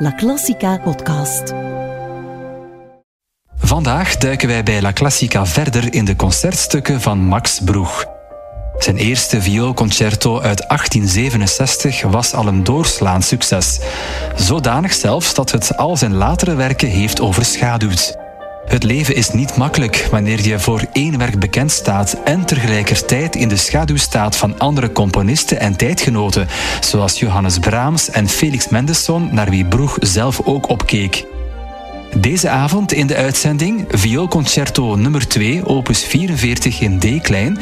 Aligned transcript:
La 0.00 0.14
Classica 0.14 0.76
podcast. 0.76 1.54
Vandaag 3.56 4.16
duiken 4.16 4.48
wij 4.48 4.62
bij 4.62 4.82
La 4.82 4.92
Classica 4.92 5.46
verder 5.46 5.94
in 5.94 6.04
de 6.04 6.16
concertstukken 6.16 7.00
van 7.00 7.18
Max 7.18 7.60
Broeg. 7.64 8.04
Zijn 8.78 8.96
eerste 8.96 9.42
vioolconcerto 9.42 10.40
uit 10.40 10.64
1867 10.68 12.02
was 12.02 12.34
al 12.34 12.46
een 12.46 12.64
doorslaand 12.64 13.24
succes. 13.24 13.80
Zodanig 14.36 14.92
zelfs 14.92 15.34
dat 15.34 15.50
het 15.50 15.76
al 15.76 15.96
zijn 15.96 16.14
latere 16.14 16.54
werken 16.54 16.88
heeft 16.88 17.20
overschaduwd. 17.20 18.27
Het 18.68 18.82
leven 18.82 19.14
is 19.14 19.30
niet 19.30 19.56
makkelijk 19.56 20.08
wanneer 20.10 20.40
je 20.40 20.58
voor 20.58 20.82
één 20.92 21.18
werk 21.18 21.38
bekend 21.38 21.70
staat 21.70 22.16
en 22.24 22.44
tegelijkertijd 22.44 23.36
in 23.36 23.48
de 23.48 23.56
schaduw 23.56 23.96
staat 23.96 24.36
van 24.36 24.58
andere 24.58 24.92
componisten 24.92 25.60
en 25.60 25.76
tijdgenoten, 25.76 26.48
zoals 26.80 27.18
Johannes 27.18 27.58
Brahms 27.58 28.10
en 28.10 28.28
Felix 28.28 28.68
Mendelssohn, 28.68 29.28
naar 29.32 29.50
wie 29.50 29.64
Broeg 29.64 29.96
zelf 30.00 30.40
ook 30.44 30.68
opkeek. 30.68 31.24
Deze 32.16 32.48
avond 32.48 32.92
in 32.92 33.06
de 33.06 33.16
uitzending 33.16 33.84
Vioolconcerto 33.88 34.96
nummer 34.96 35.28
2, 35.28 35.66
opus 35.66 36.04
44 36.04 36.80
in 36.80 36.98
D-klein, 36.98 37.58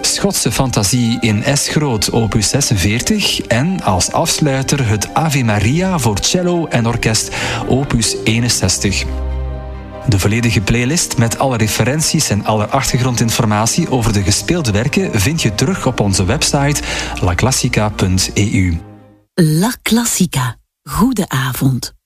Schotse 0.00 0.52
fantasie 0.52 1.16
in 1.20 1.44
S 1.54 1.68
groot, 1.68 2.12
opus 2.12 2.48
46 2.48 3.40
en 3.40 3.82
als 3.82 4.12
afsluiter 4.12 4.88
het 4.88 5.14
Ave 5.14 5.44
Maria 5.44 5.98
voor 5.98 6.18
cello 6.20 6.66
en 6.66 6.86
orkest, 6.86 7.30
opus 7.68 8.16
61. 8.24 9.04
De 10.08 10.18
volledige 10.18 10.60
playlist 10.60 11.18
met 11.18 11.38
alle 11.38 11.56
referenties 11.56 12.30
en 12.30 12.44
alle 12.44 12.66
achtergrondinformatie 12.66 13.90
over 13.90 14.12
de 14.12 14.22
gespeelde 14.22 14.70
werken 14.70 15.20
vind 15.20 15.42
je 15.42 15.54
terug 15.54 15.86
op 15.86 16.00
onze 16.00 16.24
website 16.24 16.82
laclassica.eu. 17.20 18.78
La 19.34 19.72
Classica. 19.82 20.56
Goede 20.82 21.28
avond. 21.28 21.99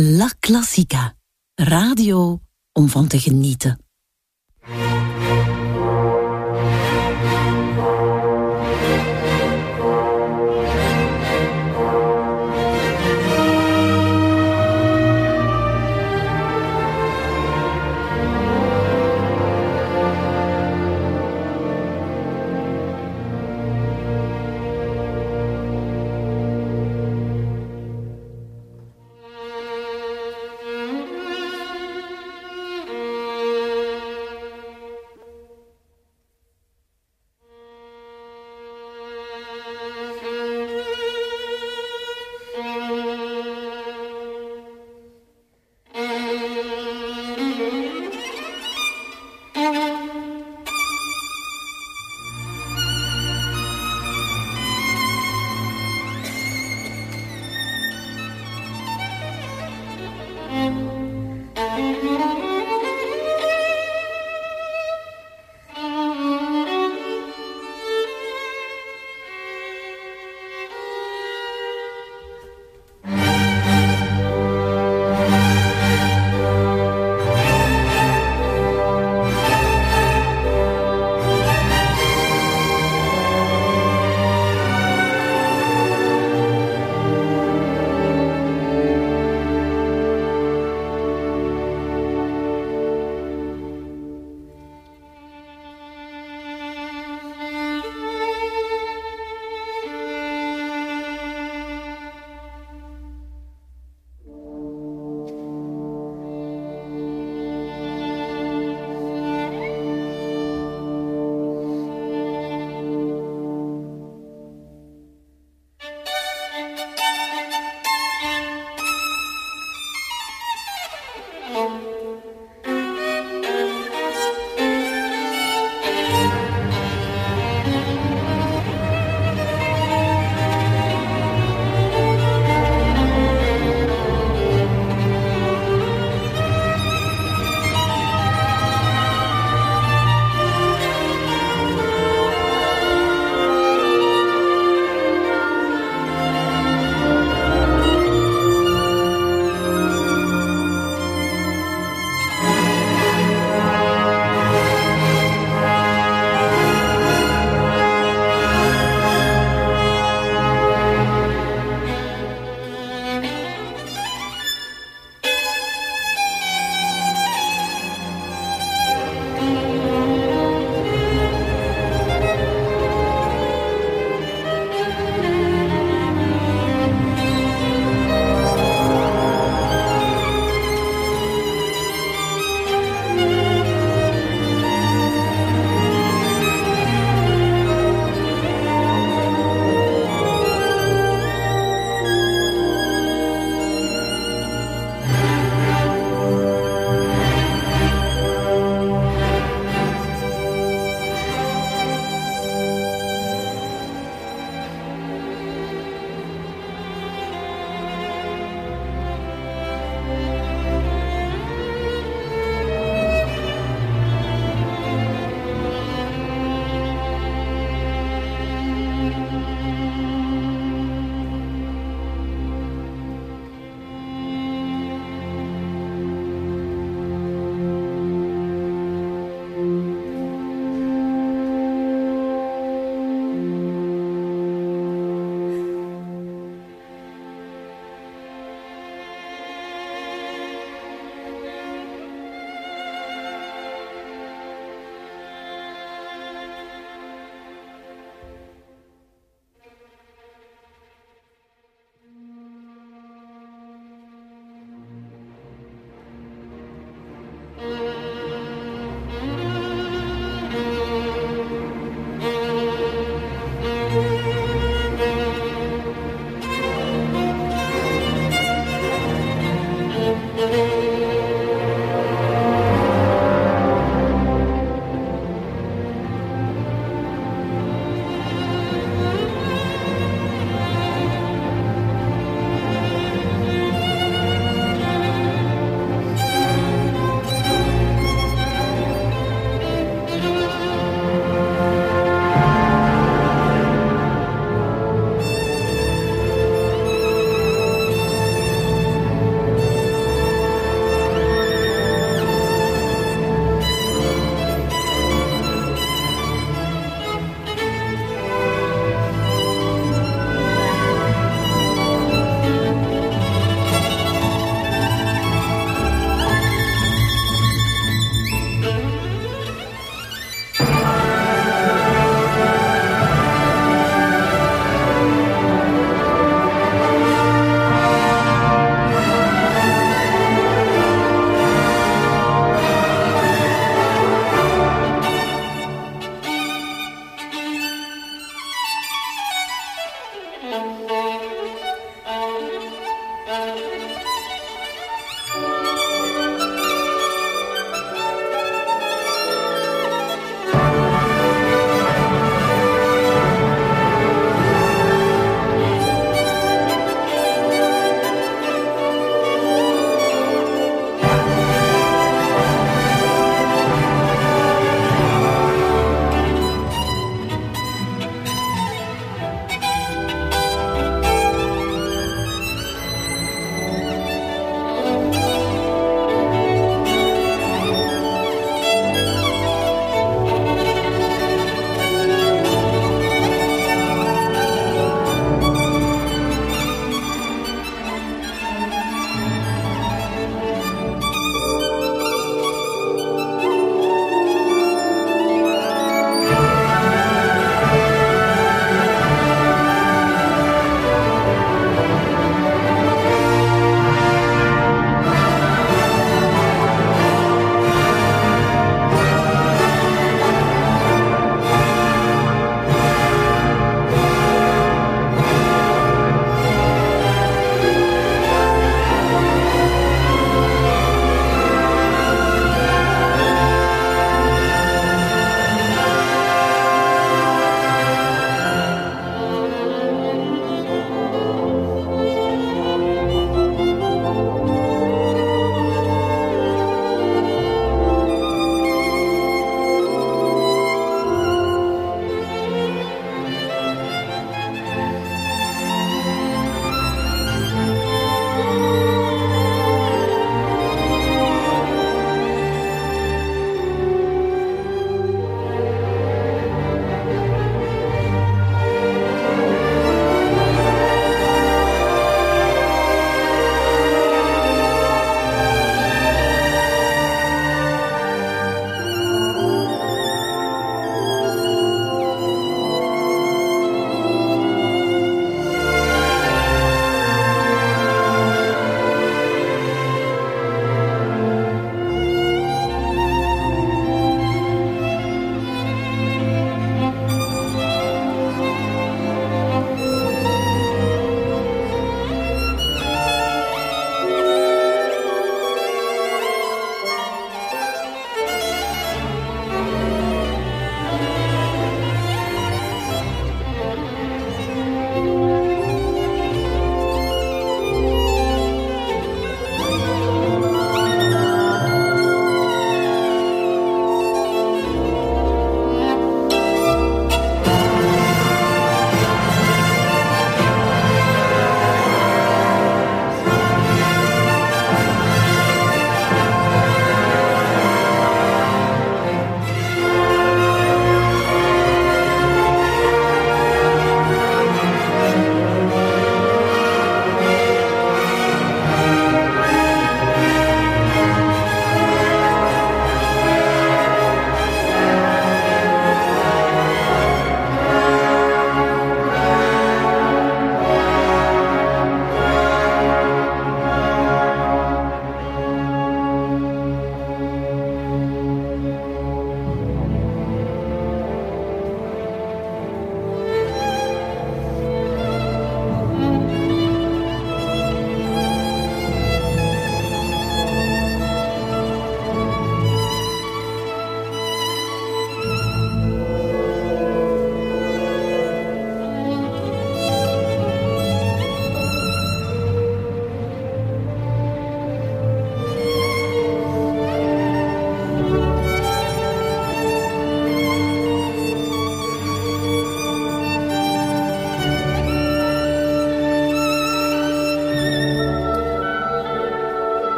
La 0.00 0.30
Classica. 0.38 1.16
Radio 1.54 2.40
om 2.72 2.88
van 2.88 3.08
te 3.08 3.18
genieten. 3.18 3.87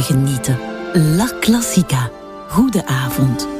Te 0.00 0.12
genieten. 0.12 0.58
La 1.16 1.28
Classica. 1.40 2.10
Goede 2.48 2.86
avond. 2.86 3.59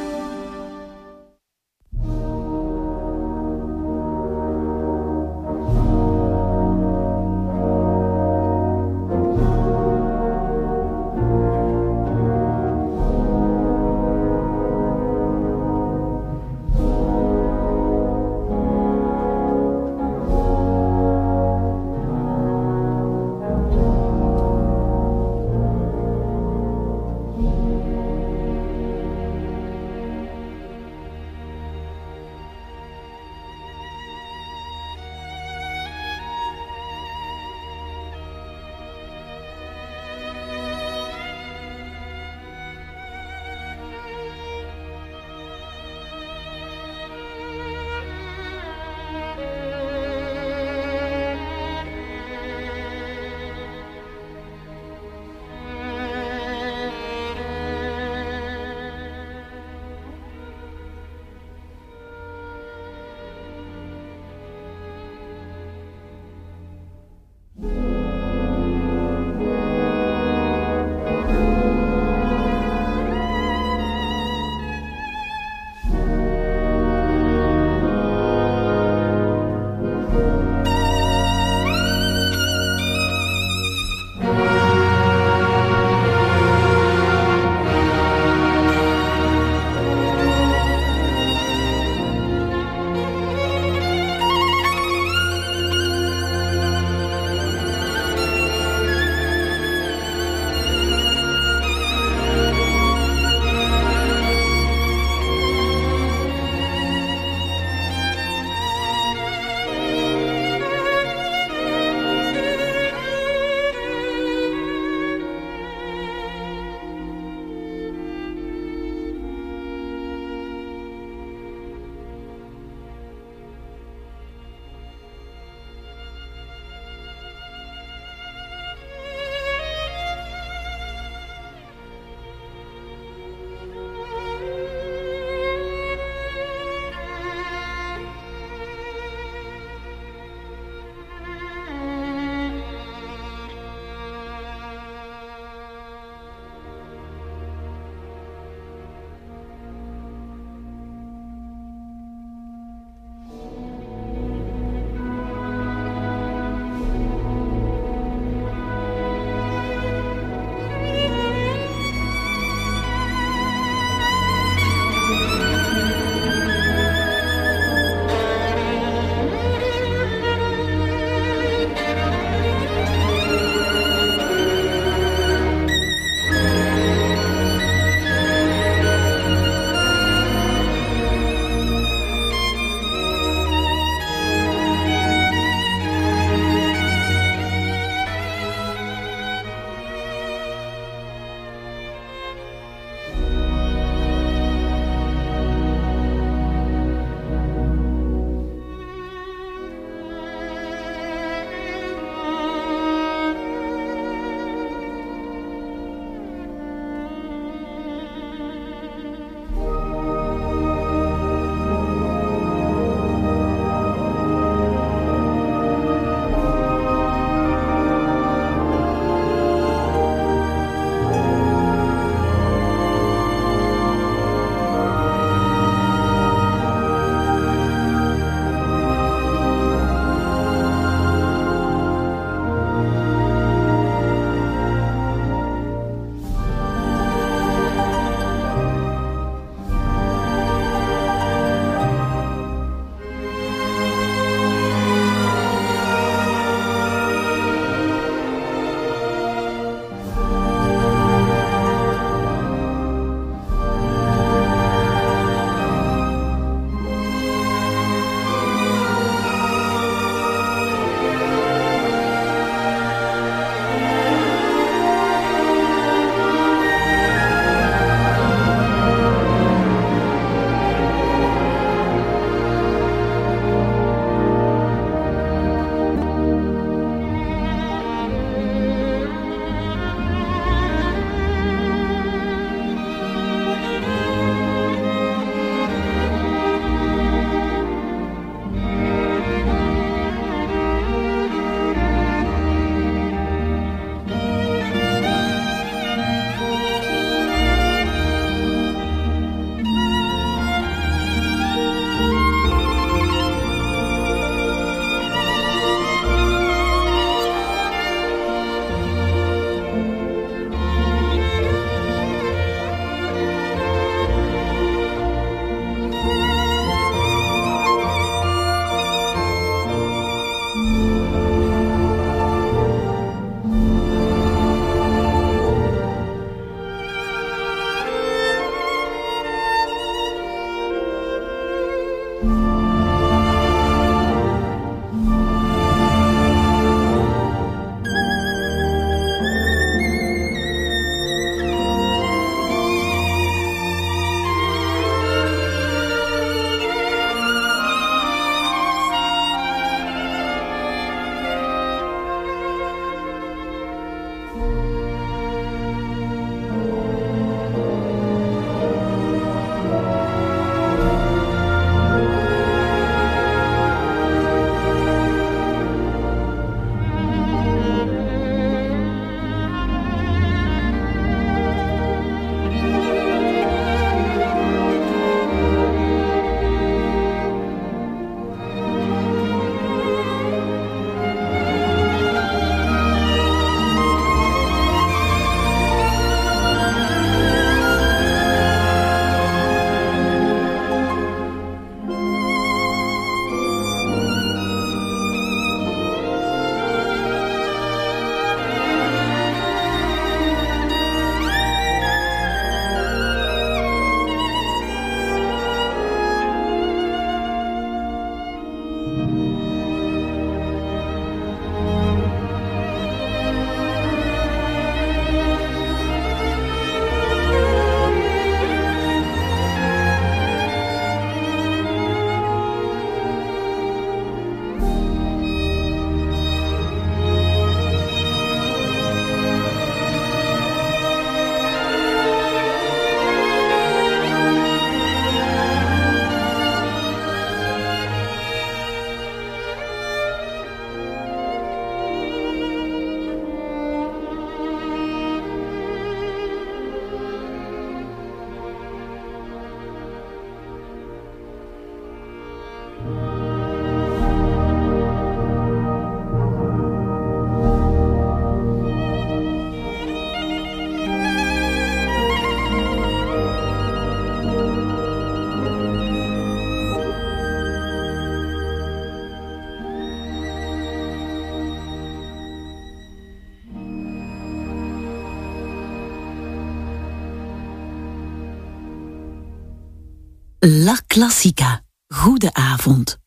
La 480.71 480.79
Classica. 480.87 481.65
Goede 481.89 482.31
avond. 482.33 483.00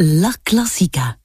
La 0.00 0.32
Classica. 0.44 1.18